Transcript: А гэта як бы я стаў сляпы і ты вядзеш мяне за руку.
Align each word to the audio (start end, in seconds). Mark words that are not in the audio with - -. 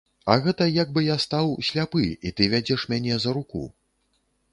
А 0.35 0.35
гэта 0.45 0.65
як 0.75 0.89
бы 0.95 1.03
я 1.07 1.17
стаў 1.25 1.51
сляпы 1.67 2.05
і 2.29 2.31
ты 2.41 2.47
вядзеш 2.55 2.87
мяне 2.95 3.19
за 3.27 3.35
руку. 3.37 3.63